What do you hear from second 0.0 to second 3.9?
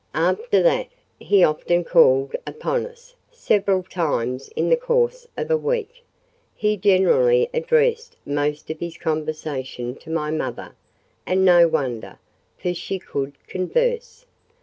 After that, he often called upon us—several